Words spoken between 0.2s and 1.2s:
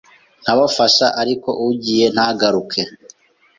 nkabafasha